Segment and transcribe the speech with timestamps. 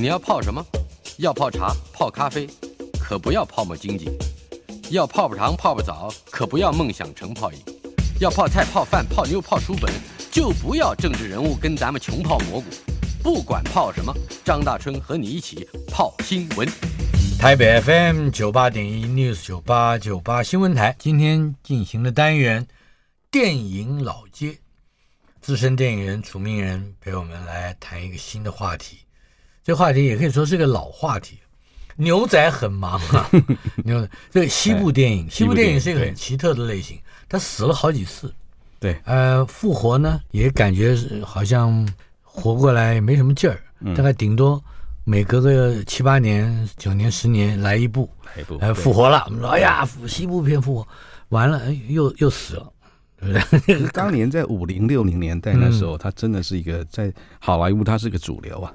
[0.00, 0.64] 你要泡什么？
[1.16, 2.46] 要泡茶、泡咖啡，
[3.00, 4.06] 可不要泡沫经济；
[4.90, 7.58] 要泡泡糖、泡泡澡，可不要梦想成泡影；
[8.20, 9.92] 要泡菜、泡饭、泡妞、泡书本，
[10.30, 12.66] 就不要政治人物跟咱们穷泡蘑菇。
[13.24, 16.68] 不管泡什么，张大春和你一起泡新闻。
[17.36, 22.64] 台北 FM 九八点一 News 九八九八新闻台，今天进行的单元
[23.32, 24.58] 电影老街，
[25.40, 28.98] 资深电影人楚明仁陪我们来谈一个新的话题。
[29.68, 31.36] 这话题也可以说是个老话题。
[31.94, 33.28] 牛仔很忙啊，
[33.84, 38.32] 牛仔这个西部电影，西部电影是一个很奇特的类型，他死了好几次，
[38.80, 41.86] 对，呃，复活呢也感觉好像
[42.22, 43.60] 活过来没什么劲儿，
[43.94, 44.58] 大概顶多。
[45.04, 49.24] 每隔个七八年、九年、十年来一部，来一部，哎，复活了。
[49.26, 50.88] 我们说，哎呀，西部片复活，
[51.28, 52.72] 完了，哎，又又死了，
[53.20, 53.88] 对不对？
[53.88, 58.72] 当年在五零六零年代那时候，他真的是一个在好莱坞，他是个主流啊。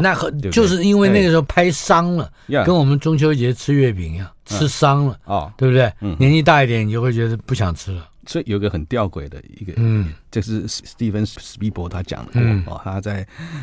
[0.00, 2.30] 那很就是因为那个时候拍伤了，
[2.64, 5.92] 跟我们中秋节吃月饼一样，吃伤了啊，对不对？
[6.18, 8.08] 年纪大一点，你就会觉得不想吃了。
[8.28, 13.20] 所以有个很吊诡的一个，嗯，就是史蒂芬史匹柏他讲过、嗯、哦，他在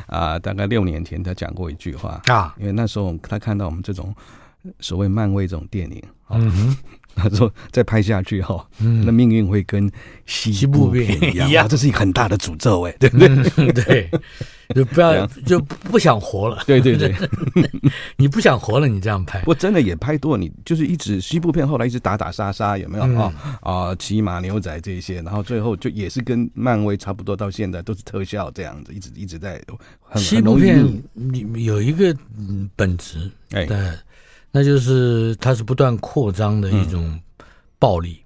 [0.07, 4.15] 啊、呃、大概六年前他讲过一句话啊，因为那时候他看到我们这种
[4.79, 6.77] 所谓漫威这种电影，哦、嗯哼，
[7.17, 9.89] 他说再拍下去哈，嗯，那命运会跟
[10.25, 13.27] 西部片一样，一样，这是一个很大的诅咒哎， 对不对？
[13.57, 14.09] 嗯、对。
[14.73, 17.13] 就不要就不想活了，对对对，
[18.15, 23.59] 你不想活了，你这样拍，我真的也拍多，你就是一直西部片，后来一直打打杀杀，有没有啊？
[23.61, 29.61] 啊，骑马牛仔这些，然后最后就也是跟漫威差不多，到现在都是特效这样子，一直一直在。
[30.15, 30.83] 西部片
[31.55, 32.15] 有一个
[32.75, 33.77] 本质，哎，对，
[34.53, 37.19] 那就是它是不断扩张的一种
[37.77, 38.23] 暴力，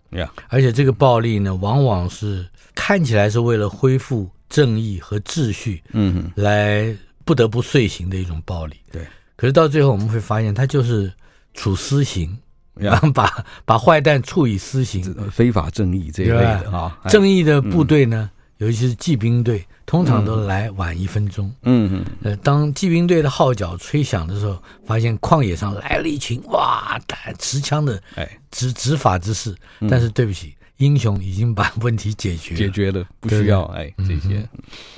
[0.49, 2.45] 而且这个暴力呢，往往是
[2.75, 4.29] 看起来是为了恢复。
[4.49, 6.95] 正义和秩序，嗯，来
[7.25, 9.05] 不得不遂行的一种暴力，对。
[9.35, 11.11] 可是到最后我们会发现，它就是
[11.53, 12.33] 处私刑，
[12.73, 16.97] 然后把把坏蛋处以私刑，非法正义这一类的啊。
[17.09, 21.51] 正义的部队呢，尤其是骑兵队，通常都来晚一分钟。
[21.63, 22.05] 嗯嗯。
[22.21, 26.99] 呃，当骑兵队的号角吹响的时候，发现旷野上来了一群哇，
[27.39, 29.55] 持枪的哎执执法之士。
[29.89, 30.53] 但是对不起。
[30.77, 34.47] 英雄已经把问题解决解决了，不需要哎这些、嗯。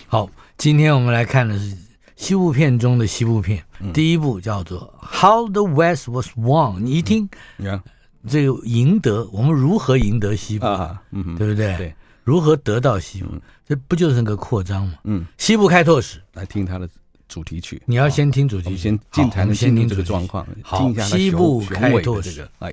[0.08, 1.74] 好，今天我们来看的是
[2.18, 6.76] 西部片中的西部片，嗯、第一部叫做《How the West Was Won》。
[6.80, 7.30] 你一听，
[7.60, 7.82] 嗯、
[8.28, 11.78] 这个赢得我们如何赢得西部，啊嗯、对不对？
[11.78, 11.96] 对，
[12.29, 13.29] 如何得到西部？
[13.31, 14.94] 嗯、这不就是个扩张吗？
[15.06, 16.88] 嗯，西部开拓史，来听他的
[17.28, 17.81] 主题曲。
[17.88, 22.72] 你要先听主题曲，先进谈先听这个状况，好，西部开拓史，哎。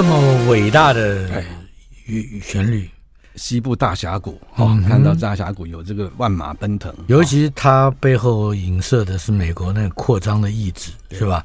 [0.00, 1.44] 这么伟大的
[2.40, 2.88] 旋律，
[3.34, 11.44] 西部大峡谷，哦，嗯、看到大峡谷有这个万马奔腾，尤其它背后影射的是美国那个扩张的意志，是吧？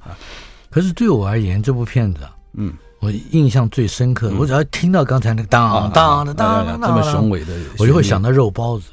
[0.69, 2.21] 可是对我而言，这部片子，
[2.53, 8.85] 嗯，我印象最深刻，嗯、我只要听到刚才那个当当的当当，这么雄伟的，我就会想到肉包子。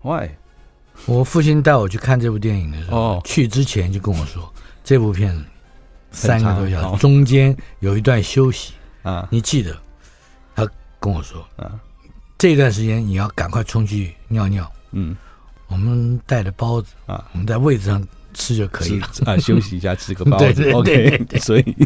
[0.00, 0.30] Why？
[1.04, 4.50] 我父亲带我去看这部电影的时候，哦、去之前就跟我说，
[4.82, 5.44] 这部片子
[6.10, 8.72] 三个多小时，中间有一段休息
[9.02, 9.76] 啊，你记得？
[10.54, 10.68] 他
[10.98, 11.70] 跟我说啊，
[12.38, 14.70] 这段时间你要赶快冲去尿尿。
[14.92, 15.16] 嗯，
[15.68, 18.06] 我们带着包子啊，我们在位置上。
[18.32, 20.70] 吃就可以了啊，休息一下，吃个 包子。
[20.70, 21.76] OK， 所以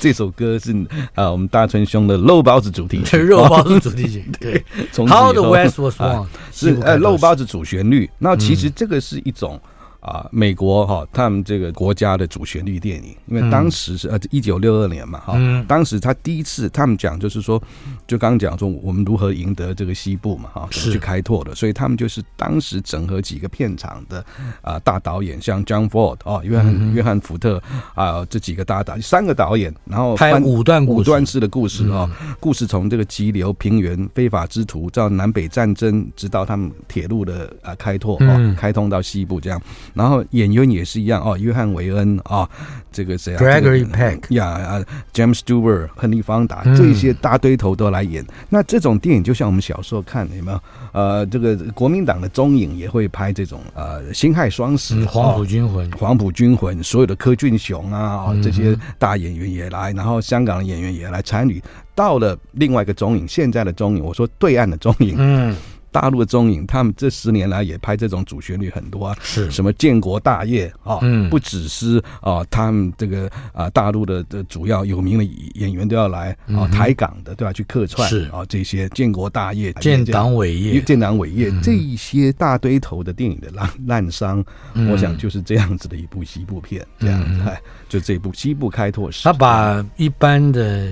[0.00, 0.72] 这首歌是
[1.14, 4.28] 啊，我们大春兄的肉包子主题曲， 肉包子主题曲。
[4.40, 4.64] 对
[5.06, 8.10] ，How the West Was Won 是呃肉包子主旋律。
[8.18, 9.60] 那其实这个是一种。
[10.02, 17.62] 啊，美国哈，他们这个国家的主旋律电影，因为当时是呃一九六二年嘛哈，当时他第一次他们讲就是说，
[18.06, 20.92] 就刚刚讲说我们如何赢得这个西部嘛哈，是。
[20.92, 24.22] 去开拓的，所以他们就是当时整合几个片场的
[24.60, 27.62] 啊大导演，像 John Ford 哦，约翰约翰福特
[27.94, 32.10] 啊这几个大导三个导演，然后拍五段五段式的故事啊，
[32.40, 39.62] 故事从这个急流平原非法之徒到南北战争，直到他们铁路的啊开拓啊开通到西部这样。
[39.94, 42.48] 然后演员也是一样哦，约翰维恩啊，
[42.90, 48.24] 这个谁啊？Gregory Peck 呀啊，James Stewart、亨利·方达这些大堆头都来演。
[48.48, 50.60] 那这种电影就像我们小时候看的有没有？
[50.92, 61.62] 呃，这个国民党的中影也会拍这种呃辛亥双十、黄埔军魂、黄埔军魂，所有的柯俊雄啊，这些大演员也来，然后香港的演员也来参与。
[61.94, 65.56] 到了另外一个中影，现在的中影，我说对岸的中影，嗯。
[65.92, 69.50] 大陆的中影，他们这十年来也拍这种主旋律很多啊，是。
[69.50, 75.24] 什么建国大业啊，嗯，不只是啊，他们这个啊大陆的的主要有名的
[75.54, 78.22] 演员都要来啊，台港的都要去客串，是。
[78.32, 84.42] 啊，这些建国大业、建党伟业、建党伟业这一些大堆头的电影的烂烂伤，
[84.90, 90.90] 我想就是这样子的一部西部片，这样子，哎，就这部西部开拓史，他把一般的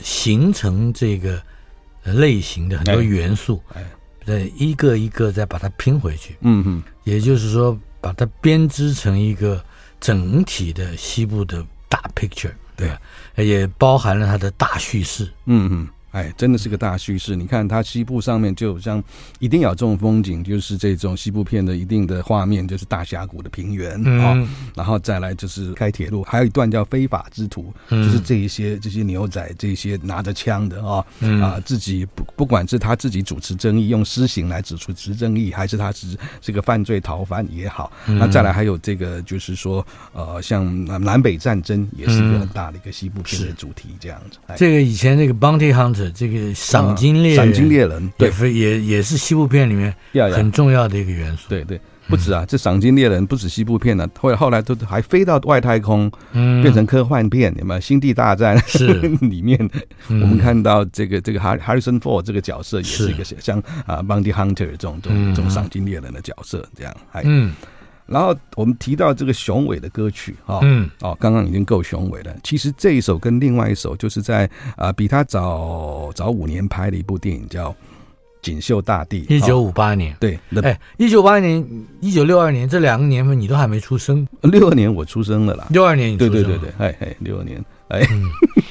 [0.00, 1.42] 形成这个
[2.04, 3.84] 类型的很多元素，哎。
[4.28, 9.64] 对，一个一个再把它拼回去，嗯嗯，也就是说，把它编织成一个
[10.02, 12.94] 整体的西部的大 picture，对，
[13.42, 15.88] 也包含了它的大叙事，嗯哼。
[16.18, 17.36] 哎，真的是个大叙事。
[17.36, 19.02] 你看，它西部上面就像
[19.38, 44.38] 一定要这种风景，就是这种西部片的一定的画面，就是大峡谷的平原啊、嗯哦，然后再来就是开铁路，还有一段叫非法之徒，嗯、就是这一些这些牛仔，这些拿着枪的啊、哦嗯、啊，自己不不管是他自己主持正义，用私刑来指出持正义，还是他是这个犯罪逃犯也好，嗯、那再来还有这个就是说呃，像南北战争也是一个很大的一个西部片的主题，这样子。
[44.56, 46.07] 这个以前那个 Bounty Hunter。
[46.10, 49.94] 这个赏金猎人赏金猎人，对，也也是西部片里面
[50.34, 51.48] 很重要的一个元素。
[51.48, 57.80] 对对，不止啊，这赏金猎人不止西部片呢，后来后来都还飞到外太空，变成科幻片，有没有？
[57.80, 58.94] 星际大战是。
[59.20, 59.58] 里面，
[60.08, 67.52] 我们看到这个这个 Harrison Ford 这个角色也是一个像啊 Bounty Hunter 这种这种这种赏金猎人的角色，这样，嗯。
[68.08, 72.34] 然后我们提到这个雄伟的歌曲啊，嗯，哦，刚刚已经够雄伟了。
[72.42, 74.46] 其实这一首跟另外一首，就是在
[74.76, 77.70] 啊、呃、比他早早五年拍的一部电影叫
[78.40, 80.16] 《锦绣大地》，一九五八年。
[80.18, 81.62] 对，哎，一九八年、
[82.00, 84.26] 一九六二年这两个年份你都还没出生。
[84.40, 85.66] 六二年我出生了啦。
[85.68, 86.32] 六二年你出生。
[86.32, 87.62] 对对对对，哎哎，六二年。
[87.88, 88.06] 哎，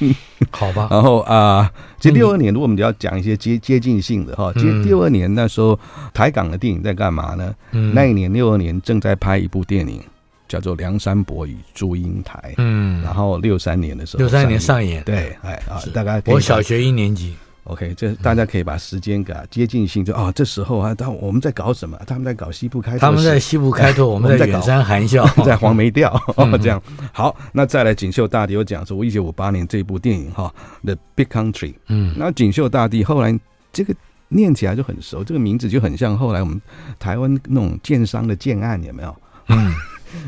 [0.02, 0.16] 嗯、
[0.52, 0.88] 好吧。
[0.92, 5.80] 然后啊，其实六二年，如果我们要讲一些接接近性的哈，其实六二年那时候
[6.14, 7.54] 台港的电影在干嘛呢？
[7.72, 10.02] 嗯，那一年六二年正在拍一部电影，
[10.48, 12.38] 叫做《梁山伯与祝英台》。
[12.58, 15.04] 嗯，然后六三年的时候，六三年上演。
[15.04, 17.36] 对，哎啊，大概我小学一年级。
[17.68, 22.00] OK，这大家可以把时间给接近性，就哦，这时候啊，他我们在搞什么？
[22.08, 26.18] 他们在搞西部开拓，他们在西部开拓， 我们在远山含笑， 在黄梅调，
[26.62, 26.82] 这样。
[27.12, 30.54] 好，那再来锦绣大地，我讲说，我一九五八年这部电影哈，
[30.86, 31.74] 《The Big Country》。
[31.88, 33.38] 嗯，那锦绣大地后来
[33.74, 33.94] 这个
[34.30, 36.62] 念起来就很熟，这个名字就很像后来我们
[36.98, 39.16] 台湾那种建商的建案，有没有？
[39.50, 39.74] 嗯。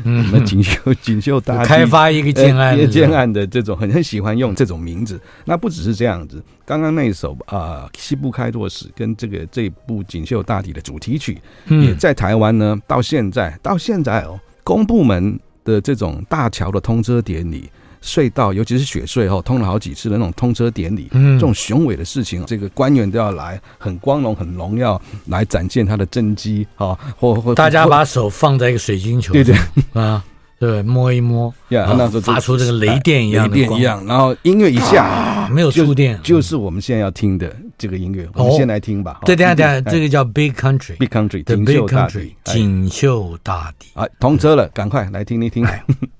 [0.04, 5.20] 嗯，那锦绣锦绣大开发一个建案，一个建案的这种很很喜欢用这种名字。
[5.44, 12.78] 那不只是这样子，刚刚那一首啊、呃《西部开拓史》跟这个这部锦绣大地的主题曲，也在台湾呢。
[12.86, 17.70] 到现在到现在哦，公部门的这种大桥的通车典礼。
[18.02, 29.54] 隧道，尤其是雪隧后通了好几次的那种通车典礼，嗯，这种雄伟的事情，这个官员都要来，很光荣、很荣耀，来展现他的政绩啊，或或大家把手放在一个水晶球，对对
[29.92, 30.24] 啊，
[30.58, 38.28] 对，摸一摸，呀，那时候发出这个雷电一样，雷电一样，然后音乐一下，没有触电，就是我们现在要听的这个音乐。
[38.34, 39.20] 我们先来听吧。
[39.24, 43.88] 对，等下等下，这个叫 Big Country，Big Country，锦绣大地，锦绣大地。
[43.94, 45.66] 啊，通车了，赶快来听一听。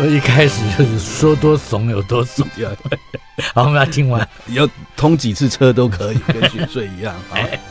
[0.00, 2.46] 我一开始就是说多怂有多怂，
[3.54, 4.66] 好，我们要听完， 要
[4.96, 7.14] 通几次车都可以，跟雪穗一样。
[7.30, 7.36] 啊。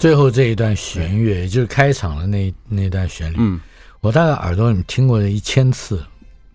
[0.00, 3.60] 最后这一段弦乐，也就是开场的那那段旋律，嗯，
[4.00, 6.02] 我大概耳朵里听过了一千次，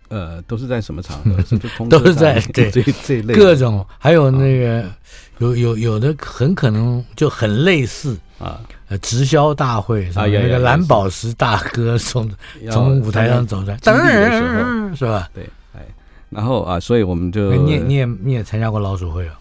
[0.08, 1.38] 呃，都是在什么场合？
[1.88, 4.90] 都是在对这这类各种，还有那个
[5.38, 12.28] 有有有的很可能就很类似啊，呃，直销大会啊，那个蓝宝石大哥从
[12.72, 15.30] 从舞台上走出来，当然是吧？
[15.36, 15.86] 对，哎，
[16.32, 19.38] 然后啊，所以我们就你也你也你也参加过老鼠会啊？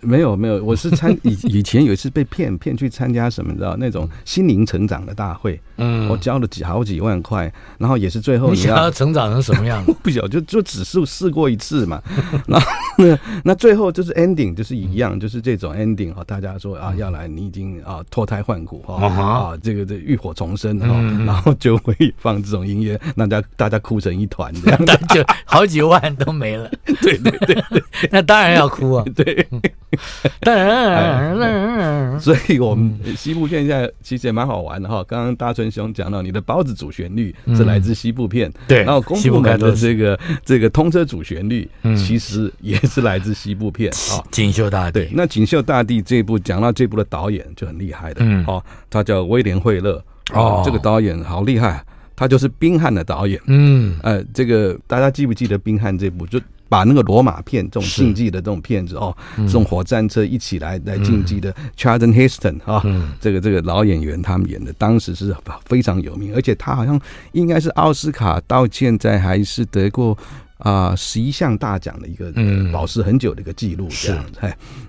[0.00, 9.84] 没有没有，我是参 以以前有一次被骗骗去参加什么，你知道那种心灵成长的大会，嗯，我交了几好几万块，然后也是最后你，要成长成什么样？
[10.02, 12.00] 不晓就就只是试过一次嘛，
[12.46, 12.66] 然后
[12.98, 19.06] 那那最后就是 ending 就是一样，就是这种 ending 哈，大家说啊要来，你已经啊脱胎换骨哈。
[19.08, 20.86] 啊这个这浴火重生哈，
[21.24, 26.70] 然后就会放这种音乐，大家大家哭成一团这样，就好几万都没了，
[27.02, 29.46] 对对对，那当然要哭啊，对。
[30.40, 35.02] 当然，所以我们西部片现在其实也蛮好玩的哈。
[35.08, 44.20] 刚刚大春兄讲到你的包子主旋律是来自西部片，对，然后公部门的这个这个通车主旋律，其实也是来自西部片啊。
[44.30, 50.02] 锦绣大地，那锦绣大地这部讲到这部的导演就很厉害的，哦，他叫威廉惠勒
[50.32, 51.82] 哦，这个导演好厉害，
[52.14, 56.26] 他就是冰汉的导演，嗯，呃，这个大家记不记得冰汉这部？
[56.26, 56.38] 就？
[56.68, 62.82] 把那个罗马片这种竞技的这种片子哦，这种火战车一起来来竞技的 Charlton Heston 啊，
[63.20, 65.34] 这个这个老演员他们演的，当时是
[65.64, 67.00] 非常有名，而且他好像
[67.32, 70.16] 应该是奥斯卡到现在还是得过
[70.58, 72.32] 啊十一项大奖的一个
[72.72, 74.40] 保持很久的一个记录，这样子。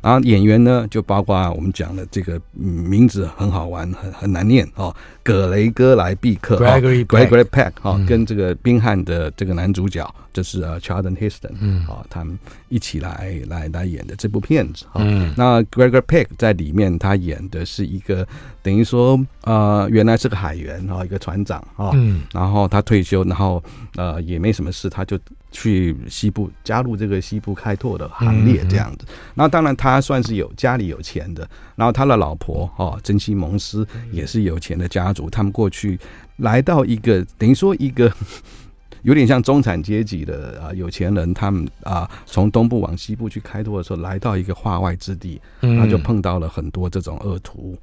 [0.02, 4.94] 然后演员呢，就包括我们讲的这个名字很好玩，很很难念哦，
[5.30, 15.04] 葛雷戈莱毕克 Gregory Gregory Peck 哈，跟这个宾汉的这个男主角就是呃 Charlton Heston，嗯，啊，他们一起来来来演的这部片子哈。
[15.36, 18.28] 那 Gregory Peck 在里面他演的是一个
[18.64, 23.64] 等于说呃原来是个海员哈，一个船长哈，嗯，然后他退休，然后
[23.98, 25.20] 呃也没什么事，他就
[25.52, 29.06] 去西部加入这个西部开拓的行列这样子。
[29.34, 36.00] 那当然他算是有家里有钱的，然后他的老婆哈珍惜蒙斯也是有钱的家族，他们过去
[36.38, 38.14] 来到一个等于说一个
[39.02, 47.76] 有点像中产阶级的啊有钱人，他们啊从东部往西部去开拓的时候，来到一个化外之地，他就碰到了很多这种恶徒。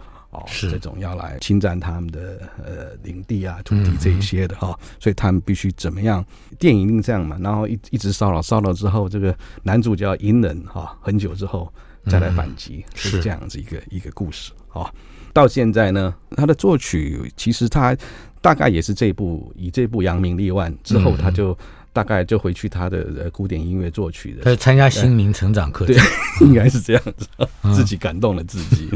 [0.46, 6.22] 是这种要来侵占他们的呃领地啊、土地这一些的哈、哦，所以他们必须怎么样？
[6.58, 11.72] 电影一定这样嘛，然后一一直骚扰骚扰之后，这个男主角隐忍哈，很久之后
[12.10, 14.92] 再来反击，是这样子一个一个故事啊。
[15.36, 17.94] 到现在呢，他的作曲其实他
[18.40, 21.56] 大概也是这部以这部扬名立万之后，他就。
[21.96, 26.04] 大概就回去他的古典音乐作曲的，他参加心灵成长课程，对，
[26.46, 27.26] 应该是这样子，
[27.74, 28.90] 自己感动了自己，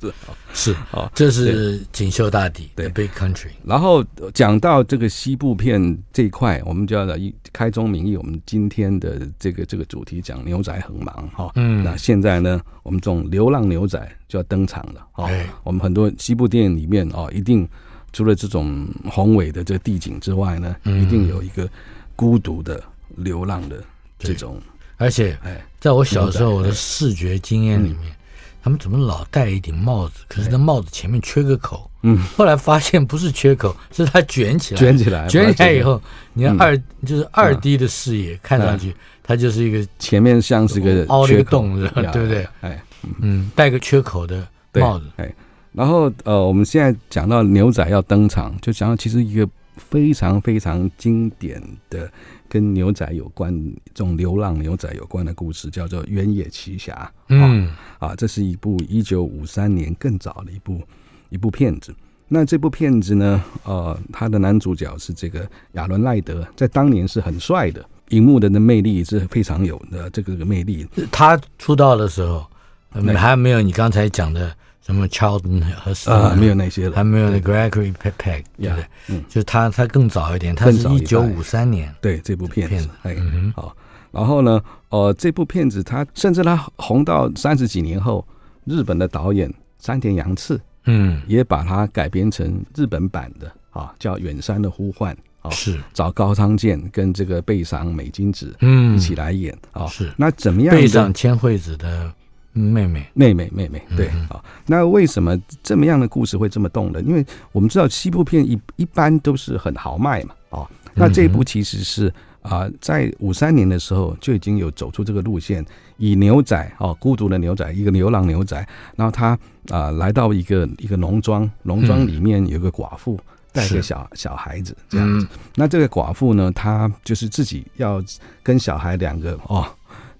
[0.00, 0.14] 是
[0.72, 3.50] 是啊，这是锦绣大地，对，Big Country。
[3.62, 7.20] 然后讲到这个西部片这一块，我们就要来
[7.52, 15.28] 开宗明义，我们今天的这个这个主题讲牛仔很忙哈，嗯，那现在呢，我们这种流浪牛仔就要登场了啊，
[15.62, 17.68] 我们很多西部电影里面啊，一定
[18.14, 21.68] 除了这种宏伟的这个地景之外呢，一定有一个。
[22.16, 22.82] 孤独的
[23.16, 23.76] 流浪的
[24.18, 24.58] 这种，
[24.96, 25.38] 而且，
[25.78, 28.16] 在我小时候我的视觉经验里面，
[28.62, 30.20] 他们怎么老戴一顶帽子？
[30.26, 31.88] 可是那帽子前面缺个口。
[32.02, 36.00] 嗯，后来发现不是缺口， 是它卷起来，卷起来，卷起来以后，
[36.32, 41.78] 你看二就是二 D 的视野看上去，它就是一个前面像是个凹了一个洞，
[42.12, 42.46] 对不对？
[42.62, 42.82] 哎，
[43.20, 45.04] 嗯，戴个缺口的帽子。
[45.16, 45.34] 哎，
[45.72, 49.46] 然后呃，我们现在讲到牛仔要登场，就讲到其实一个。
[49.76, 52.10] 非常非常经典的
[52.48, 53.54] 跟牛仔有关，
[53.94, 56.92] 这种流浪牛仔有关的故事，叫做《原野奇侠》。
[57.28, 60.80] 嗯，啊，这是一部一九五三年更早的一部
[61.28, 61.94] 一部片子。
[62.28, 70.86] 那这部片子呢，呃，他的男主角是这个亚伦赖德，在当年是很帅的，荧幕的的魅力是非常有的这个这个魅力。
[71.12, 72.46] 他出道的时候，
[72.90, 74.56] 还没有你刚才讲的。
[74.86, 78.86] 什么 Charlton 和啊，没有那些了，还没有那 Gregory Peck，对不对？
[79.08, 83.16] 嗯，就是他，他更早一点，他是一九五三年，对这部片子，哎，
[83.56, 83.76] 好，
[84.12, 88.24] 然后呢，呃，这部片子他甚至他红到三十几年后，
[88.64, 95.80] 日本的导演山田洋次，嗯，也把它改编成日本版的啊，叫《远山的呼唤》啊，是。
[95.92, 100.12] 找高仓健跟这个倍赏美津子，嗯，一起来演啊，是。
[100.16, 100.72] 那怎么样？
[100.72, 102.12] 倍赏千惠子的。
[102.58, 104.42] 妹妹，妹妹，妹妹，对啊。
[104.66, 107.06] 那为什么这么样的故事会这么动人？
[107.06, 115.64] 因为我们知道西部片一一般都是很豪迈嘛，啊，那这一部其实是啊，在五三年的时候就已经有走出这个路线，
[115.98, 118.56] 以牛仔哦，孤独的牛仔，一个流浪牛仔，
[118.96, 119.38] 然后他
[119.68, 123.20] 啊来到一个一个农庄，农庄里面有个寡妇
[123.52, 125.26] 带个小小孩子这样子。
[125.54, 128.02] 那这个寡妇呢，她就是自己要
[128.42, 129.66] 跟小孩两个哦。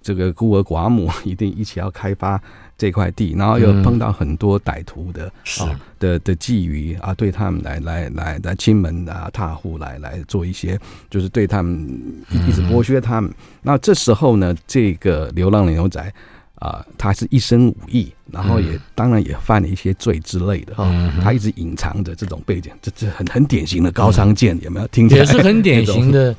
[0.07, 2.41] 这个孤儿寡母 一定一起要开发
[2.79, 5.29] 这块地，然后又碰到很多歹徒的、
[5.61, 10.79] 嗯、啊的的觊觎啊，对他们来来来来亲门啊踏户来来做一些，
[11.11, 11.75] 就是对他们
[12.31, 13.29] 一直剥削他们。
[13.33, 16.01] 嗯、那这时候呢，这个流浪的牛仔
[16.61, 25.23] 啊，他是一身武艺，然后也、嗯、当然也犯了一些罪之类的哈，嗯、他一直隐藏着这种背景，这这很很典型的高仓健，有没有听起来？
[25.23, 26.33] 也是很典型的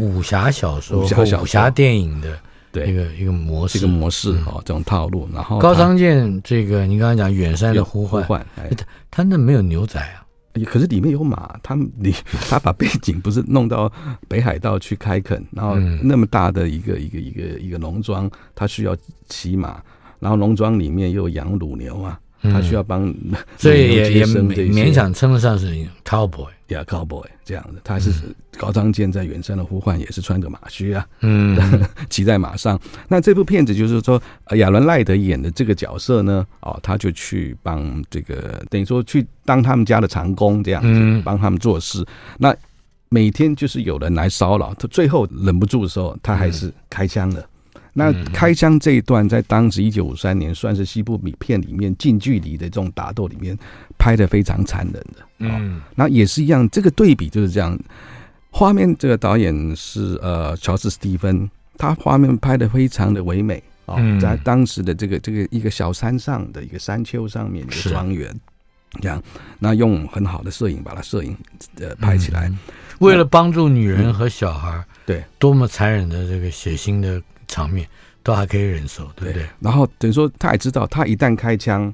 [0.00, 1.06] 武侠小说、
[1.40, 2.36] 武侠电影的。
[2.74, 5.28] 对，一个一个模式，一个模式哦，这种套路。
[5.32, 10.26] 然后高仓健这个，你刚刚讲远山的呼唤，呼唤，哎，他他那没有牛仔啊，
[10.66, 12.12] 可是里面有马，他你
[12.50, 13.90] 他把背景不是弄到
[14.26, 18.96] 北海道去开垦，然后那么大的一个一个一个一个农庄，他需要
[19.28, 19.80] 骑马，
[20.18, 22.18] 然后农庄里面又养乳牛啊。
[22.42, 23.14] 他需要帮，
[23.56, 27.80] 所以也也勉强称得上是 cowboy，呀 cowboy 这样的。
[27.82, 28.10] 他是
[28.58, 31.58] 高仓健在《远山的呼唤》也是穿着马靴啊，嗯，
[32.10, 32.78] 骑在马上。
[33.08, 34.22] 那这部片子就是说，
[34.56, 42.04] 亚伦赖德演的这个角色呢，哦，他就去帮这个等于说去当他们家的长工这样子，帮他们做事。
[42.38, 42.54] 那
[43.08, 47.42] 每天就是有人来骚扰，他最后忍不住的时候，他还是开枪了。
[47.96, 53.56] 那开枪这一段，在当时一九五三年，算是西部米片里面近距离的这种打斗里面
[53.96, 55.24] 拍的非常残忍的。
[55.38, 57.78] 嗯，那也是一样，这个对比就是这样。
[58.50, 68.32] 画面这个导演是呃乔治·斯蒂芬，他画面拍的非常的唯美啊，嗯、在当时的这个这个一个小山上的一个山丘上面的庄园，
[69.00, 69.22] 这样，
[69.58, 71.36] 那用很好的摄影把它摄影
[71.80, 72.58] 呃拍起来，嗯、
[73.00, 77.20] 为了帮助女人和小孩，嗯、对，多么残忍的这个血腥的
[77.54, 77.86] 场面
[78.22, 79.44] 都还可以忍受，对不对？
[79.44, 81.92] 对，然后等于说他也知道，他一旦开枪。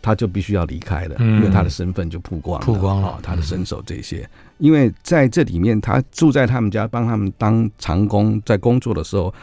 [0.00, 4.26] 他就必须要离开了，因为他的身份就曝光了，曝光了，哦，他的身手这些。
[4.58, 9.34] 因为在这里面，他住在他们家，帮他们当长工，在工作的时候，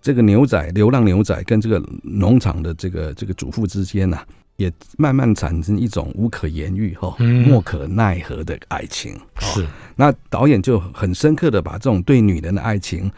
[0.00, 4.18] 这个牛仔、流浪牛仔跟这个农场的这个这个主妇之间呢，
[4.56, 7.14] 也慢慢产生一种无可言喻、哈
[7.46, 9.14] 莫可奈何的爱情。
[9.38, 13.12] 是，那导演就很深刻的把这种对女人的爱情，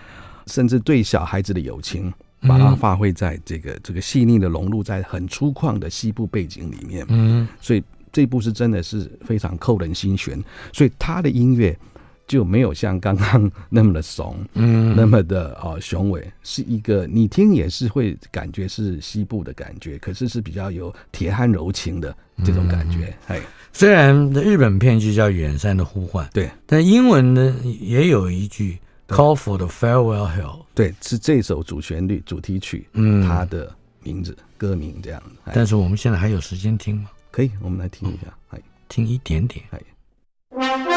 [0.50, 2.12] 甚至对小孩子的友情。
[2.48, 11.78] 把它发挥在这个这个细腻的融入在很粗犷的西部背景里面，嗯，所以这部是真的是非常扣人心弦，所以他的音乐
[12.26, 28.78] 就没有像刚刚那么的怂，嗯，那么的啊雄伟，是一个你听也是会感觉是西部的感觉，可是是比较有铁汉柔情的这种感觉，哎、嗯，虽然日本片就叫《远山的呼唤》，对，但英文呢也有一句。
[29.14, 35.22] Call for the farewell hill，对，是这首主旋律主题曲，嗯，它的名字歌名这样。
[35.52, 37.10] 但是我们现在还有时间听吗？
[37.30, 40.89] 可以，我们来听一下，哎、嗯，听一点点，哎。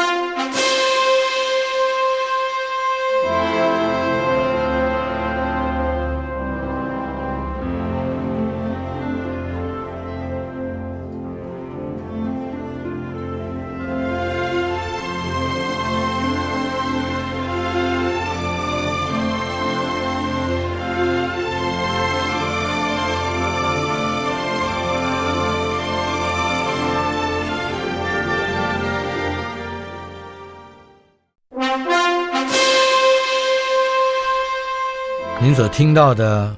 [35.76, 36.56] 听到的，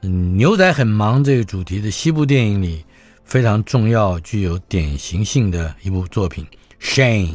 [0.00, 2.84] 嗯，牛仔很忙这个主题的西部电影里
[3.22, 6.44] 非常重要、具有典型性的一部作品
[6.84, 7.34] 《Shane》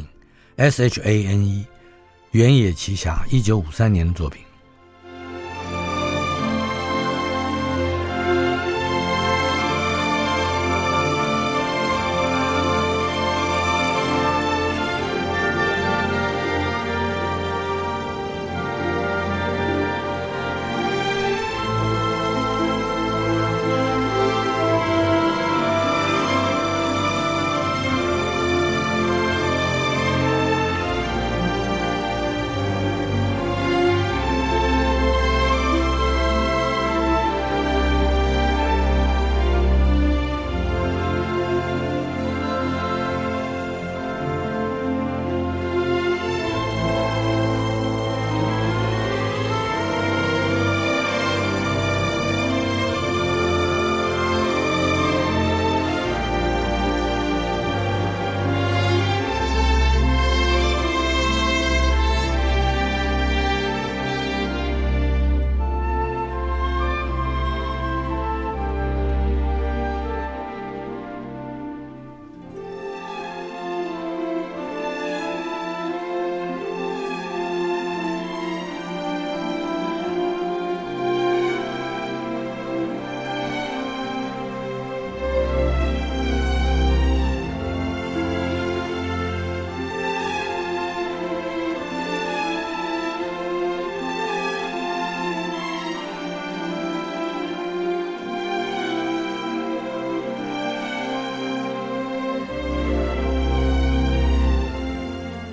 [0.58, 1.66] ，S H A N E，
[2.32, 4.42] 原野奇侠，一九五三年的作品。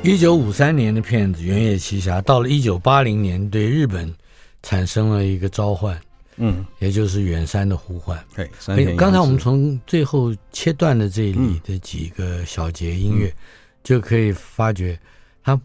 [0.05, 4.15] 一九五三年的片子《原野奇侠》，到了一九八零年，对日本
[4.63, 5.99] 产生了一个召唤，
[6.37, 8.23] 嗯，也就是远山的呼唤。
[8.37, 13.37] 对，刚才我们从最后切断的这里的几个小节音乐，嗯、
[13.83, 14.99] 就可以发觉，
[15.43, 15.59] 它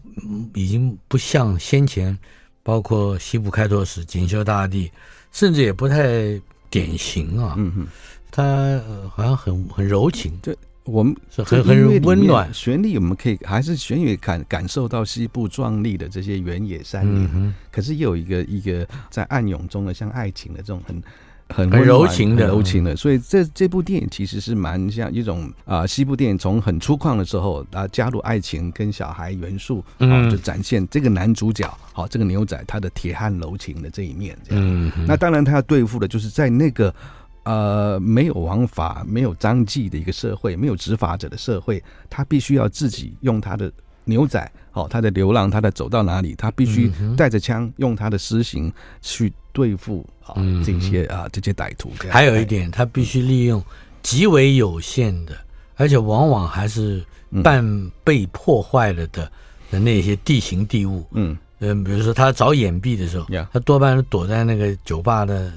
[0.54, 2.18] 已经不像先前，
[2.62, 4.90] 包括西部开拓史、锦绣大地，
[5.32, 7.56] 甚至也不太典型啊。
[7.58, 7.86] 嗯哼，
[8.30, 8.80] 它
[9.14, 10.34] 好像很很柔情。
[10.40, 10.56] 对。
[10.84, 21.02] 我们是很很温暖，旋律我们可以还是旋律感感受到西部壮丽的这些原野山林，嗯、可是也有一个一个在暗涌中的像爱情的这种很
[21.48, 22.48] 很很柔情的。
[22.48, 36.92] 柔情的，所以这这部电影其实是蛮像一种啊、呃、西部电影，从很粗犷的时候啊加入爱情跟小孩元素，啊就展现这个男主角好、啊、这个牛仔他的铁汉柔情的这一面这样，嗯、那当然他要对付的就是在那个。
[37.44, 43.72] 呃，没有王法、没有章纪的一个社会，没有执法者的社会，他必须要自己用他的
[44.04, 51.90] 牛仔，哦，他的流浪，他的走到哪里，他必须带着枪，用他的私刑去对付啊这些啊这些歹徒。
[52.10, 53.62] 还有一点，他必须利用
[54.02, 55.34] 极为有限的，
[55.76, 57.04] 而且往往还是
[57.42, 59.30] 半被破坏了的
[59.70, 61.06] 的那些地形地物。
[61.12, 65.52] 嗯嗯，比如说他找掩蔽的时候，他多半是躲在那个酒吧的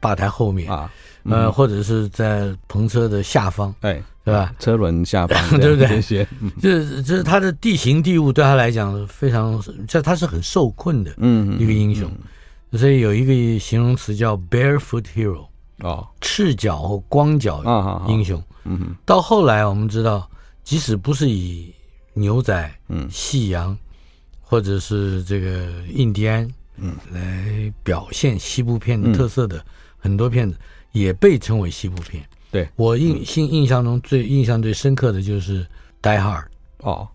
[0.00, 0.90] 吧台后面啊。
[1.30, 4.54] 呃，或者是在篷车的下方，哎，对吧？
[4.58, 5.88] 车轮下方， 对不对？
[5.88, 6.26] 这些，
[6.60, 12.10] 这这是他的地形地物对他来讲非常，这他是很受困的，嗯，一个英雄。
[12.72, 15.46] 所以有一个形容词叫 “barefoot hero”
[15.78, 17.62] 哦，赤脚或光脚
[18.08, 18.42] 英雄。
[18.64, 20.28] 嗯，到后来我们知道，
[20.64, 21.72] 即使不是以
[22.12, 23.76] 牛仔、嗯，夕阳，
[24.40, 29.64] 或者是这个印第安，嗯，来表现西部片的特色的
[29.96, 30.58] 很多片子。
[31.00, 32.24] 也被称为西部片。
[32.50, 35.62] 对，我印印印象中最印象最深刻的就是
[36.00, 36.44] 《Die Hard》
[36.78, 37.06] 哦，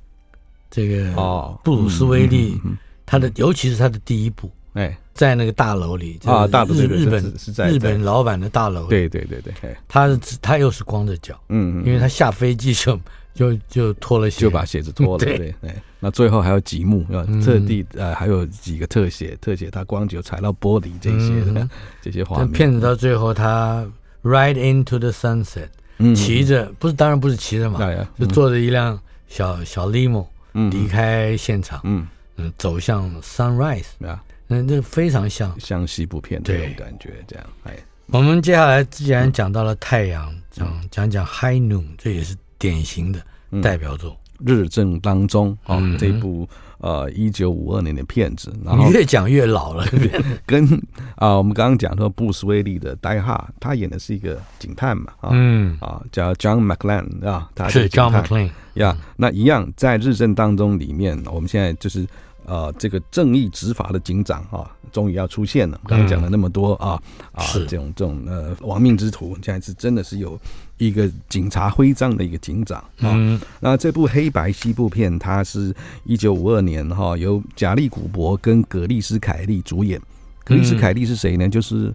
[0.70, 2.60] 这个哦，布鲁斯威利，
[3.06, 13.00] 他的尤其是他的第一部，哎，在那个大楼里啊，大日日本是在日本老板的大楼，对对对对，他他又是光着脚，嗯，因为他下飞机就
[13.34, 15.38] 就就脱了鞋，就 把鞋子脱了，对。
[15.38, 15.74] 对。
[16.00, 21.70] 那最后还有几幕要特地呃，还有几个特写，特写他光脚踩到玻璃这些的
[22.02, 22.52] 这些画面。
[22.52, 23.86] 片子到最后，他
[24.24, 25.67] ride into the sunset，
[26.15, 27.80] 骑着不是当然不是骑着嘛，
[28.20, 30.26] 就坐着一辆小小 limo
[30.72, 32.08] 离开现场，嗯。
[32.38, 37.78] 嗯，走向 sunrise 啊，那那非常像像西部片这种感觉，这样哎。
[38.08, 43.19] 我们接下来既然讲到了太阳，讲讲讲 High Noon，这也是典型的
[43.62, 44.15] 代表作。
[44.43, 49.86] 日正当中啊，这部呃一九五二年的片子，然后越讲越老了。
[50.47, 50.65] 跟
[51.13, 58.97] 啊、呃，我们刚刚讲说布斯威利的《Die Hard》，他演的是一个警探嘛，啊、嗯啊，叫 John McClane 啊，他是 John McClane 呀。
[59.15, 62.08] 那一样在日正当中里面，我们现在就是
[62.45, 65.80] 呃这个正义执法的警长啊，终于要出现了。
[65.88, 67.01] 刚刚讲了那么多啊、
[67.34, 70.39] 嗯、啊，这种这种呃亡命之徒，现在是真的是有。
[70.77, 75.71] 一个警察徽章的一个警长啊，嗯、那这部黑白西部片，它是
[76.06, 80.01] 一九五二年哈，由贾利古伯跟葛丽斯凯利主演。
[80.43, 81.47] 葛丽斯凯利是谁呢？
[81.47, 81.93] 就是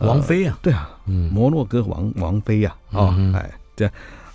[0.00, 3.90] 王菲啊，对啊，摩洛哥王王菲啊，啊，哎，对，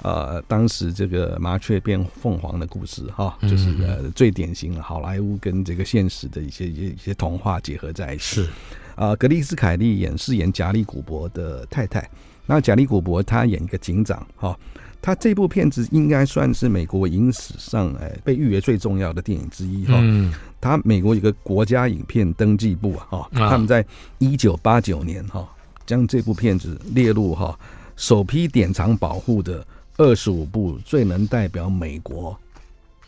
[0.05, 8.43] 呃，当时这个麻雀变凤凰的故事哈，就是呃最典型的好莱坞跟这个现实的一些一些童话结合在一起。
[8.43, 8.49] 是
[8.95, 12.07] 啊，葛丽斯凯利演饰演贾利古伯的太太。
[12.45, 14.55] 那贾利古伯他演一个警长，哈，
[15.01, 19.95] 他这部片子应该算是美国影史上哎被誉为最重要的电影之一，哈。
[19.97, 20.31] 嗯。
[20.61, 23.83] 他美国有个国家影片登记部啊，哈，他们在
[24.19, 25.49] 一九八九年哈
[25.83, 27.57] 将这部片子列入哈
[27.95, 29.65] 首批典藏保护的
[29.97, 32.38] 二十五部最能代表美国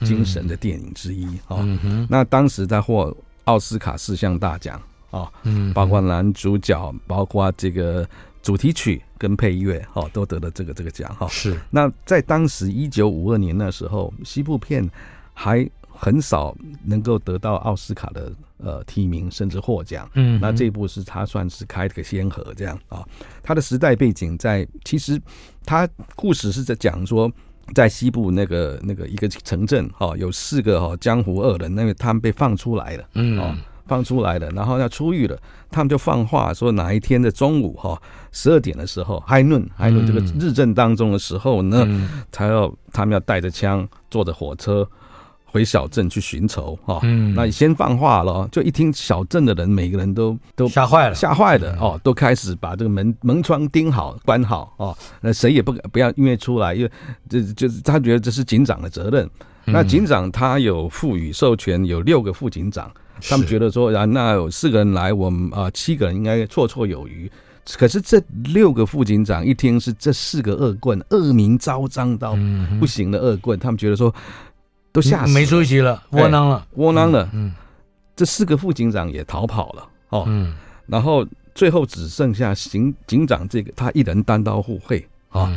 [0.02, 1.58] 精神的电影之一，啊。
[1.60, 2.08] 嗯。
[2.10, 8.08] 那当时他获奥斯卡四项大奖啊，嗯，包括男主角，包括这个。
[8.43, 11.28] 主题曲跟配乐，哦，都得了这个这个奖，哈。
[11.28, 11.60] 是。
[11.69, 14.89] 那在当时一九五二年那时候，西部片
[15.34, 20.10] 还很少能够得到奥斯卡的呃提名，甚至获奖。
[20.13, 20.39] 嗯。
[20.41, 23.03] 那这部是他算是开了个先河，这样啊。
[23.41, 25.19] 他的时代背景在，其实
[25.65, 27.31] 他故事是在讲说，
[27.73, 33.39] 在西部那个那个一个城镇，哈，有四个哈江湖恶人，那个他们被放出来了，嗯。
[33.39, 33.55] 哦
[33.88, 35.39] 放出来了，然后要出狱了，
[35.71, 37.97] 他们就放话说哪一天的中午哈
[38.33, 41.88] 十二点的时候，high noon，high noon 这个日正当中的时候呢，
[42.29, 44.86] 才要他们要带着枪坐着火车
[45.47, 46.99] 回小镇去寻仇哈。
[47.03, 56.91] 嗯，那你先放话了，就一听小镇的人每个人都都吓坏了，吓坏了哦，都开始把这个门门窗钉好关好哦，那谁也不敢不要因为出来，因为
[57.29, 59.29] 这就是他觉得这是警长的责任。
[59.69, 62.89] 那警长他有赋予授权，有六个副警长。
[63.27, 67.29] 他们觉得说啊，那有四个人来，我们啊七个人应该绰绰有余。
[67.75, 72.38] 可是这六个副警长一听是这四个恶棍，恶名昭彰到
[72.79, 74.13] 不行的恶棍，他们觉得说
[74.97, 77.29] 都吓死了，没出息了，窝囊了，窝囊了。
[77.31, 77.53] 嗯，
[78.15, 80.23] 这四个副警长也逃跑了哦。
[80.27, 80.55] 嗯，
[80.88, 85.53] 然后最后只剩下刑警长这个，他一人单刀赴会啊，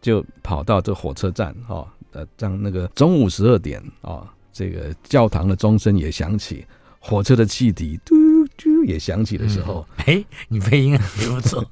[0.00, 4.22] 就跑到这火车站啊，呃，让那个中午十二点啊，
[4.52, 6.64] 这个教堂的钟声也响起。
[7.00, 8.14] 火车的汽笛嘟
[8.56, 11.64] 嘟也响起的时候， 哎、嗯，你配音还不错。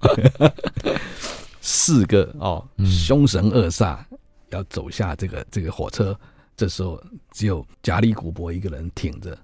[1.61, 3.99] 四个哦，凶神恶煞
[4.51, 6.17] 要走下这个这个火车，
[6.57, 9.37] 这时候只有贾里古伯一个人挺着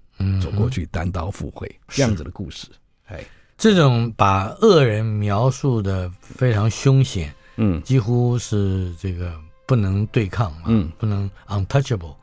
[0.42, 2.68] 走过去，单刀赴会，嗯、这样子的故事。
[3.06, 3.24] 哎，
[3.56, 9.34] 这种把恶人描述的非常凶险，嗯，几乎是这个
[9.66, 12.14] 不能对抗嘛，嗯，不能 untouchable。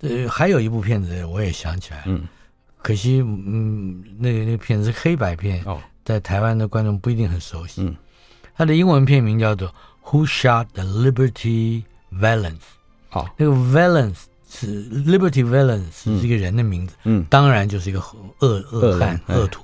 [0.00, 2.28] 呃，还有一部片子我也想起来，嗯，
[2.82, 7.96] 可惜，嗯，那个那个片子是黑白片，哦，在台湾的观众不一定很熟悉，嗯，
[8.54, 9.68] 它的英文片名叫做
[10.04, 12.52] 《Who Shot the Liberty Valance》，
[13.08, 14.16] 好，那个 Valence
[14.48, 18.00] 是 Liberty Valence 是一个人的名字，嗯，当然就是一个
[18.40, 19.62] 恶恶汉恶徒，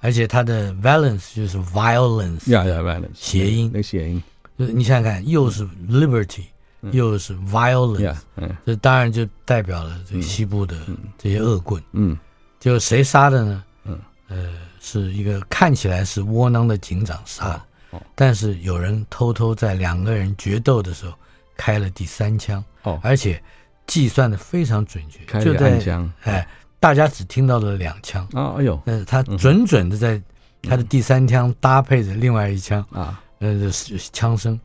[0.00, 4.22] 而且他的 Valence 就是 Violence，Yeah，Yeah，Violence，谐音，那谐音，
[4.58, 6.44] 就是你想想看，又是 Liberty。
[6.92, 10.74] 又是 violence，嗯这当然就代表了这个西部的
[11.18, 11.82] 这些恶棍。
[11.92, 12.16] 嗯，
[12.58, 13.62] 就谁杀的呢？
[13.84, 13.98] 嗯，
[14.28, 17.48] 呃，是一个看起来是窝囊的警长杀
[17.90, 21.12] 的，但是有人偷偷在两个人决斗的时候
[21.60, 22.64] 开了第三枪。
[22.84, 23.38] 哦，而且
[23.86, 25.78] 计算的非常准确，开就在
[26.22, 28.26] 哎，大家只听到了两枪。
[28.32, 30.18] 啊，哎呦，但是他准准的在
[30.62, 33.70] 他的第三枪搭配着另外一枪啊，呃，
[34.10, 34.58] 枪声。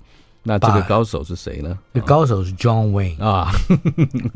[0.48, 1.78] 那这个高手是谁呢？
[1.94, 3.52] 这高手是 John Wayne 啊，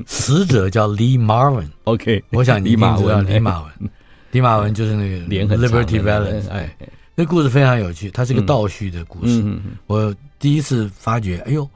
[0.06, 1.70] 死者叫 Lee Marvin。
[1.86, 3.72] OK，我想你一定知道李马文。
[4.32, 5.18] 李马文就是那个
[5.56, 6.50] Liberty Valance。
[6.50, 6.76] 哎，
[7.16, 9.44] 那故事非常有趣，它是个倒叙的故事。
[9.86, 11.70] 我第一次发觉，哎呦，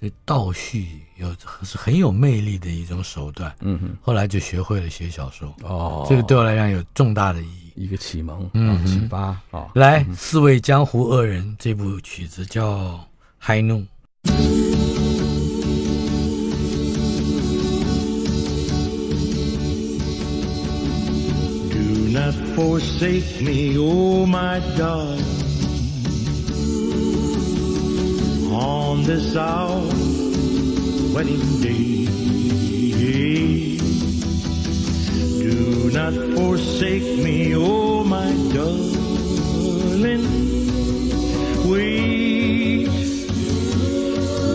[0.00, 3.54] 这倒叙有是很有魅力的一种手段。
[3.60, 5.54] 嗯哼，后来就学会了写小说。
[5.62, 9.36] 哦，这个对我来讲有重大的意义，一个启蒙，嗯，启发。
[9.50, 12.98] 哦，来，四位江湖恶人这部曲子叫。
[13.42, 13.86] High Noon。
[21.70, 25.24] Do not forsake me, oh my darling,
[28.60, 29.80] on this our
[31.14, 32.06] wedding day.
[35.40, 40.26] Do not forsake me, oh my darling.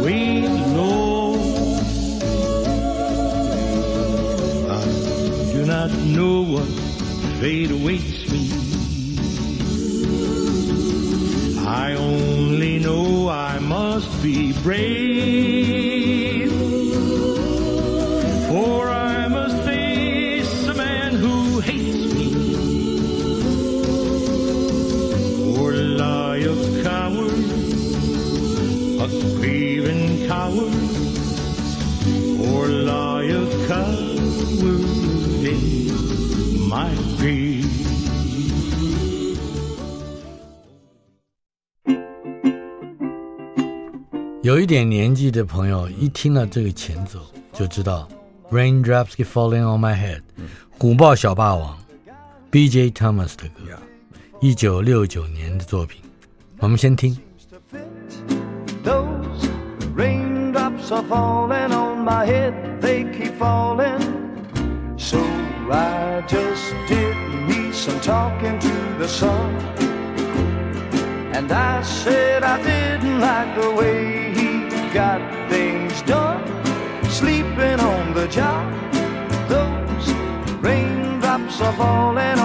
[0.06, 0.42] We
[0.76, 1.36] know
[4.70, 4.84] I
[5.54, 6.70] do not know what
[7.40, 8.42] fate awaits me.
[11.68, 12.35] I only
[13.30, 16.52] I must be brave,
[18.48, 22.34] for I must face a man who hates me,
[25.58, 27.46] or lie a coward,
[29.02, 29.08] a
[29.38, 30.74] grieving coward,
[32.48, 34.06] or lie a coward.
[44.46, 47.20] 有一点年纪的朋友一听到这个前奏，
[47.52, 48.08] 就知道
[48.52, 50.22] Raindrops Keep Falling on My Head，
[50.78, 51.76] 虎豹小霸王
[52.52, 52.92] B.J.
[52.92, 53.76] Thomas 的歌，
[54.42, 56.00] 一九六九年的作品。
[56.60, 57.18] 我们先听。
[58.84, 59.50] Those
[59.98, 64.00] raindrops are falling on my head, they keep falling,
[64.96, 65.18] so
[65.72, 67.16] I just did
[67.48, 68.70] me some talking to
[69.00, 69.56] the sun.
[71.34, 74.25] And I said I didn't like the way
[74.96, 75.20] got
[75.50, 76.42] things done.
[77.10, 78.66] Sleeping on the job,
[79.50, 80.08] those
[80.64, 82.40] raindrops are falling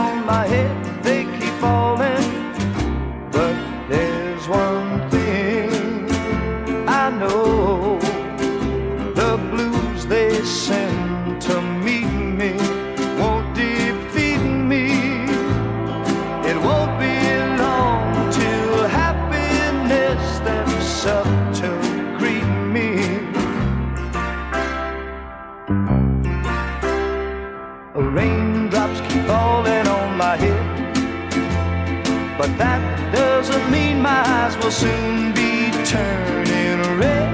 [32.39, 32.81] but that
[33.13, 37.29] doesn't mean my eyes will soon be turning red.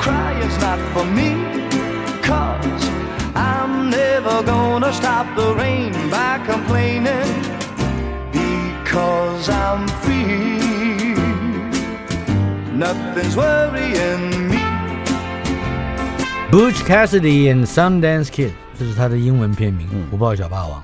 [0.00, 1.30] Crying's not for me,
[2.22, 2.82] cause
[3.34, 7.32] I'm never gonna stop the rain by complaining
[8.32, 10.58] because I'm free.
[12.74, 14.60] Nothing's worrying me.
[16.50, 20.80] Butch Cassidy and Sundance Kid，这是他的英文片名，《虎豹小霸王》。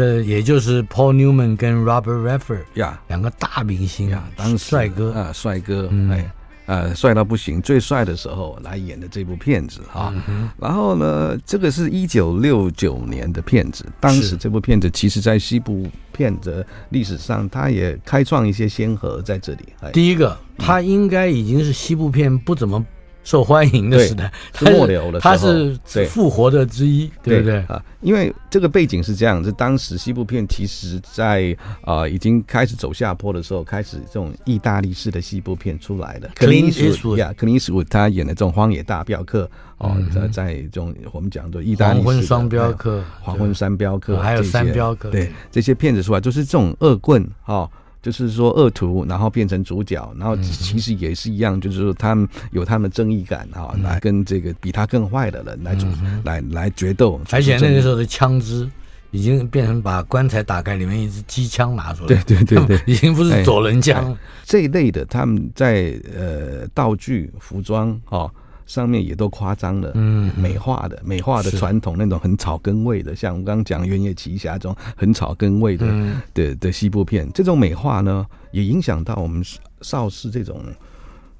[0.00, 6.32] 这也就是 Paul Newman 跟 Robert Redford 呀，两个大明星啊，当帅哥啊，帅哥，哎。
[6.64, 10.14] 呃，帅到不行，最帅的时候来演的这部片子哈。
[10.28, 19.64] 嗯、然后呢，这个是一九六九年的片子，当时这部片子其实在西部片的历史上，它也开创一些先河在这里。
[19.92, 22.86] 第一个，它应该已经是西部片不怎么
[23.22, 27.82] 受欢迎的时代，是末流的时候，他是复活的之一，对，对不对啊？
[28.00, 36.28] 因为这个背景是这样，是当时西部片其实在啊、呃、已经开始走下坡的时候，开始这种意大利式的西部片出来的。
[36.30, 39.44] Clint Eastwood，Clint Eastwood 他演的这种《荒野大镖客》
[39.78, 47.70] 哦，在在这种我们讲的意大利式的黄昏双镖客、黄昏三镖客，还有三镖客，对这些片子出来，就是这种恶棍哦。
[48.02, 55.86] 就是说恶徒，然后变成主角，然后其实也是一样，就是说他们有他们的正义感啊，来跟这个比他更坏的人来主
[56.24, 57.20] 来来决斗。
[57.30, 58.68] 而且那个时候的枪支
[59.10, 65.04] 已经变成把棺材打开，里面一支机枪拿出来，对对对对，已经不是左轮枪这一类的。
[65.04, 68.30] 他们在呃道具、服装啊。
[68.70, 75.86] 上面也都夸张了，嗯，美化的美化的传统那种很草根味的，像我刚刚讲《原野奇侠》这种很草根味的
[76.32, 79.44] 的的西部片，这种美化呢，也影响到我们
[79.80, 80.62] 邵氏这种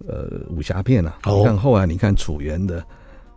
[0.08, 1.18] 呃武侠片啊。
[1.24, 2.84] 你看后来你看楚原的。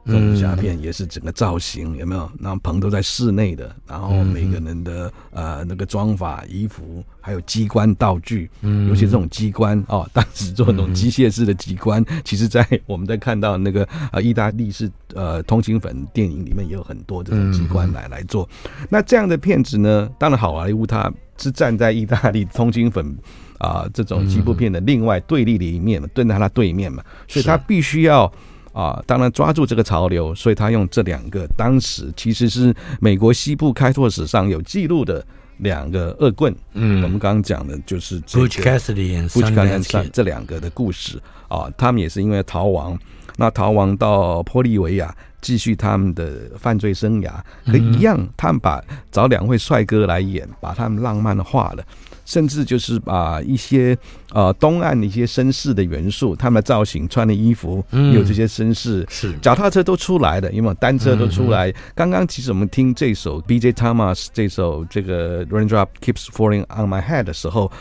[0.06, 2.30] 这种武侠片也是整个造型有没有？
[2.38, 18.48] 那棚都在室内的，然后每个人的呃那个装法、衣服，还有机关道具，嗯，尤其这种机关哦，当时做那种机械式的机关，其实在我们在看到那个呃意大利式呃通勤粉电影里面也有很多这种机关来来做。
[18.90, 23.18] 那这样的片子呢，当然好莱坞它是站在意大利通勤粉
[23.58, 28.30] 啊这种西部片的另外对立的一面嘛，蹲在它对面嘛，所以它必须要。
[28.74, 35.26] 啊，当然抓住这个潮流，所以他用这两个当时其实是美国西部开拓史上有记录的
[35.60, 36.54] 两个恶棍。
[36.74, 42.98] 嗯，我们刚刚讲的就是这个 Butch Cassidy 和 Sundance 这两个的故事啊，他们也是因为逃亡，
[43.38, 47.32] 那逃亡到玻利维亚继续他们的犯罪生涯，
[47.68, 51.84] 可一样，他们把找两位帅哥来演，把他们浪漫化了。
[52.26, 53.98] 甚至就是把一些
[54.32, 61.74] 呃东岸的一些绅士的元素，他们的造型、穿的衣服，有这些绅士，是脚踏车都出来的，因为单车都出来。
[61.94, 63.74] 刚刚其实我们听这首 B.J.
[63.74, 67.72] Thomas 这首这个 Raindrop Keeps Falling on My Head 的时候，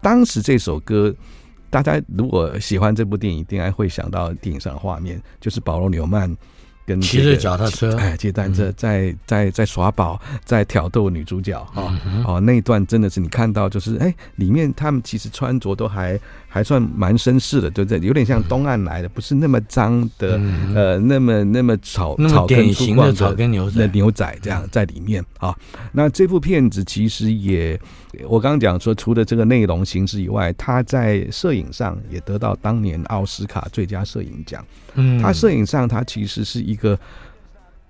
[0.00, 1.14] 当时这首歌，
[1.70, 6.36] 大家如果喜欢这部电影，应该会想到电影上的画面，就是保罗纽曼。
[6.86, 16.18] 跟骑着脚踏车，哎，骑单车在在在耍宝，在挑逗女主角啊，哦，那一段真的是你看到，就是哎，里面他们其实穿着都还
[16.56, 18.00] 还算蛮绅士的，对不对？
[18.00, 20.40] 有点像东岸来的，不是那么脏的，
[20.74, 25.54] 呃，那么那么草草根粗犷的草根牛仔牛仔这样在里面啊。
[25.92, 27.78] 那这部片子其实也，
[28.26, 34.64] 我刚刚讲说，除了这个内容形式以外，他在摄影上也得到当年奥斯卡最佳摄影奖。
[34.94, 36.98] 嗯，他摄影上，他其实是一个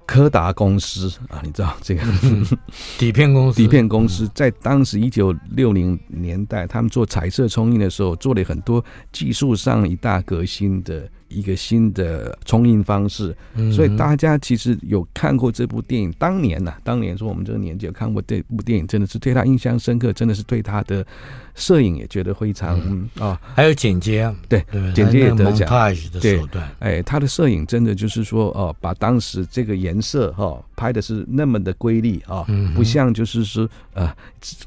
[0.06, 2.02] 柯达公司啊，你知道这个
[2.96, 8.82] 底片公司，底片公司在当时一九六零年代，他们做彩色冲印的时候，做了很多
[9.12, 11.10] 技术上一大革新的。
[11.28, 13.36] 一个新的冲印方式，
[13.72, 16.12] 所以大家其实有看过这部电影。
[16.18, 21.04] 当年呢、啊，当年说我们这个年纪有看过这部电影，真的是对他印象深刻，真的是对他的
[21.54, 22.78] 摄影也觉得非常
[23.18, 23.40] 啊。
[23.54, 24.64] 还有剪接啊，对，
[24.94, 25.68] 剪接也得奖。
[26.20, 26.40] 对，
[26.78, 34.14] 哎，他的摄影真的就是说哦，把当时这个颜色哈拍的是那么的瑰丽啊，不像就是说呃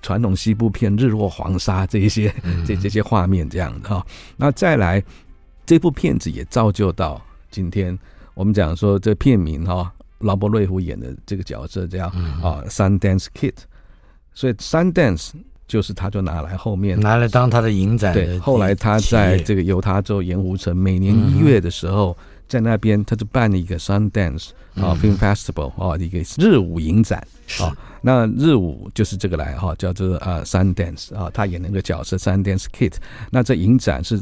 [0.02, 2.34] 传统西部片日落黄沙这一些
[2.66, 4.06] 这这些画面这样的哈。
[4.36, 5.02] 那再来。
[5.70, 7.96] 这部片子也造就到今天，
[8.34, 12.08] 我们讲说这片名哈，劳勃瑞虎演的这个角色叫
[12.42, 13.54] 啊 Sundance Kid，
[14.34, 15.34] 所以 Sundance
[15.68, 18.16] 就是他就拿来后面拿来当他的影展。
[18.16, 22.18] 对，后来他在这个犹他州盐湖城，每年一月的时候，
[22.48, 27.20] 在那边他就办了一个 Sundance 啊 Film Festival 啊一个日舞影展
[27.60, 27.78] 啊。
[28.02, 32.96] 那日舞就是这个来哈，叫做啊 Sundance 啊，他演那个角色 Sundance Kid。
[33.30, 34.20] 那这影展是。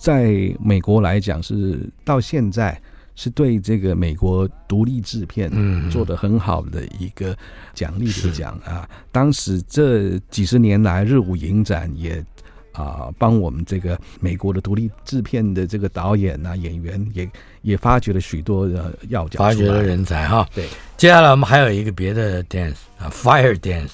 [0.00, 2.80] 在美国来讲，是到现在
[3.14, 5.50] 是对这个美国独立制片
[5.90, 7.36] 做的很好的一个
[7.74, 8.88] 奖励的奖啊。
[9.12, 12.24] 当时这几十年来，日舞影展也
[12.72, 17.30] 啊帮我们这个美国的独立制片的这个导演啊演员也
[17.60, 20.48] 也发掘了许多的要角，发掘了人才哈。
[20.54, 20.66] 对，
[20.96, 23.90] 接下来我们还有一个别的 dance 啊，Fire Dance。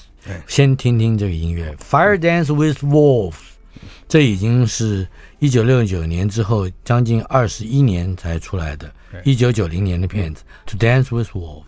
[0.47, 3.35] 先听听这个音乐，Fire Dance with Wolves。
[4.07, 5.07] 这已经是
[5.39, 8.91] 一九六九年之后将近二十一年才出来的，
[9.23, 11.63] 一九九零年的片子《To Dance with Wolves》。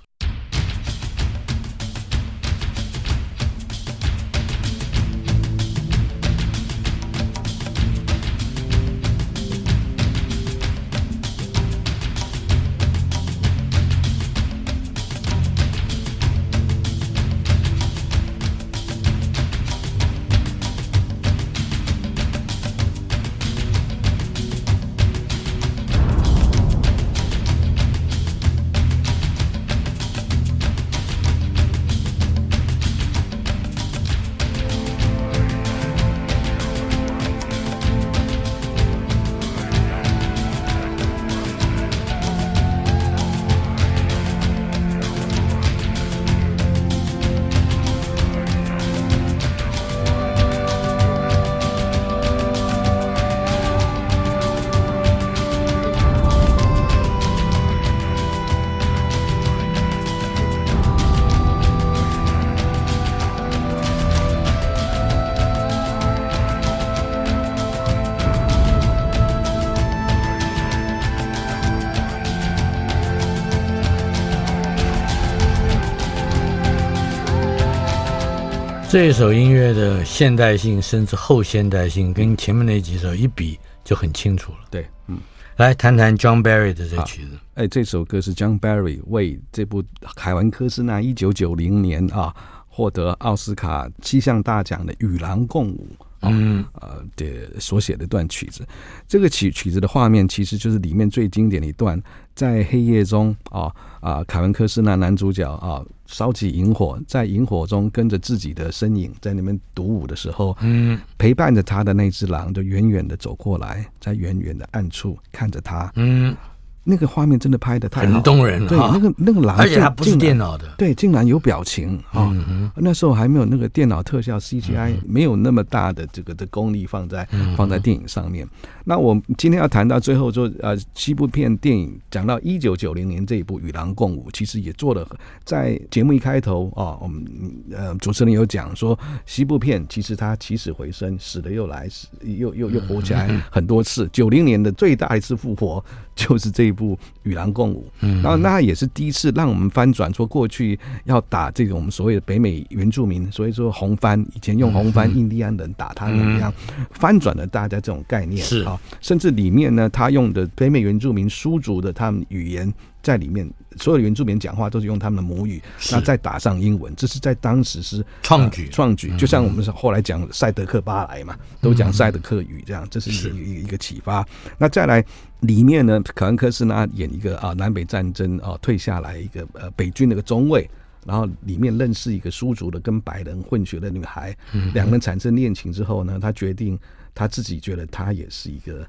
[78.92, 84.58] 这一首音乐的现代性甚至后现代性，跟前面那几首一比就很清楚了。
[84.70, 85.18] 对，嗯，
[85.56, 87.40] 来谈谈 John Barry 的这曲子。
[87.54, 89.82] 哎，这首歌是 John Barry 为这部
[90.18, 92.36] 凯文科斯纳一九九零年啊
[92.68, 95.88] 获得奥斯卡气象大奖的《与狼共舞》。
[96.24, 98.68] 嗯，呃的所写的一段曲子，
[99.08, 102.00] 这个曲曲子的画面其实就是里面最经典的一段，
[102.36, 105.82] 在黑夜中啊啊，凯文科斯纳男主角啊
[106.12, 116.36] 烧起萤火，在萤火中跟着自己的身影在那边独舞的时候，嗯，陪伴着他的那只狼就远远的走过来，在远远的暗处看着他，嗯。
[116.84, 122.32] 那个画面真的拍的太好很动人了，对，那个那个狼，而且它不是电脑的，对，竟然有表情啊！
[122.34, 128.48] 嗯、那时候还没有那个电脑特效 CGI，没有那么大的这个的功力放在放在电影上面。
[128.84, 135.08] 那我今天要谈到最后就，呃，西部片电影讲到一九九零年这一部《与狼共舞》，其实也做了。
[135.44, 137.24] 在节目一开头啊，我们
[137.72, 144.10] 呃主持人有讲说，西部片其实它起死回生，死了又来，死又又又活起来很多次。
[144.12, 145.84] 九零年的最大一次复活。
[146.14, 156.52] 就是这一部《与狼共舞》，嗯，然后那也是第一次让我们翻转，说过去要打这种我们所谓的北美原住民，所以说红番以前用红番印第安人打他们一样，
[156.92, 158.64] 翻转了大家这种概念是。
[158.64, 162.74] 啊，甚至里面呢，他用的北美原住民苏族的他们语言。
[163.04, 169.16] 在里面，所有的原住民讲话都是用他们的母语，那再打上英文，这是在当时是创举，创举。
[169.18, 174.26] 就像我们是后来讲赛德克巴莱嘛，都讲赛德克语，这样，这是一个一个启发。
[174.58, 175.04] 那再来
[175.42, 180.70] 里面呢，可恩科斯纳演一个啊南北战争啊退下来一个呃北军的一个中尉，
[181.06, 184.36] 然后里面认识一个苏族的跟白人混血的女孩，
[184.74, 186.78] 两个人产生恋情之后呢，他决定
[187.16, 188.86] 他自己觉得他也是一个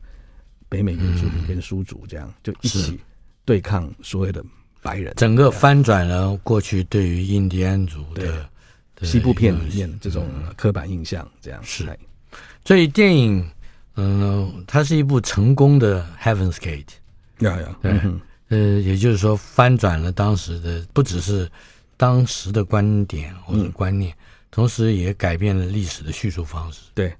[0.68, 3.00] 北美原住民跟苏族这样就一起。
[3.44, 4.44] 对抗所谓的
[4.80, 8.48] 白人，整个翻转了过去对于印第安族的
[9.02, 11.60] 西部片里面这种刻板印象，这样。
[11.62, 11.86] 是。
[12.64, 13.44] 所以电影，
[13.96, 16.86] 嗯，它是一部成功的 Heaven's Gate，
[17.40, 18.00] 呀呀，对，
[18.48, 21.50] 呃，也就是说翻转了当时的不只是
[21.96, 24.16] 当时的观点或者观念，
[24.50, 26.82] 同时也改变了历史的叙述方式。
[26.94, 27.12] 对